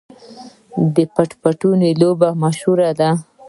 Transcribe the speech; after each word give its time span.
د 0.95 0.97
پټ 1.13 1.29
پټانې 1.41 1.91
لوبه 2.01 2.29
مشهوره 2.43 2.89
ده. 2.99 3.09